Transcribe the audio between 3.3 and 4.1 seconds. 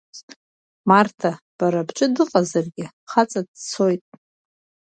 дцот.